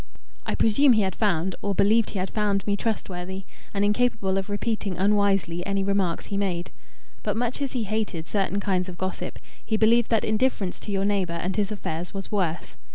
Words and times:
I 0.47 0.55
presume 0.55 0.93
he 0.93 1.03
had 1.03 1.13
found, 1.13 1.55
or 1.61 1.75
believed 1.75 2.09
he 2.09 2.17
had 2.17 2.31
found 2.31 2.65
me 2.65 2.75
trustworthy, 2.75 3.43
and 3.71 3.85
incapable 3.85 4.39
of 4.39 4.49
repeating 4.49 4.97
unwisely 4.97 5.63
any 5.63 5.83
remarks 5.83 6.25
he 6.25 6.37
made. 6.37 6.71
But 7.21 7.37
much 7.37 7.61
as 7.61 7.73
he 7.73 7.83
hated 7.83 8.27
certain 8.27 8.59
kinds 8.59 8.89
of 8.89 8.97
gossip, 8.97 9.37
he 9.63 9.77
believed 9.77 10.09
that 10.09 10.25
indifference 10.25 10.79
to 10.79 10.91
your 10.91 11.05
neighbour 11.05 11.33
and 11.33 11.55
his 11.55 11.71
affairs 11.71 12.15
was 12.15 12.31
worse. 12.31 12.77